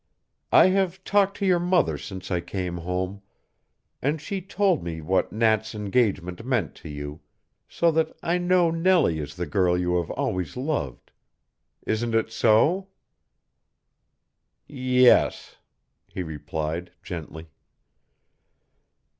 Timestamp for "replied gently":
16.23-17.51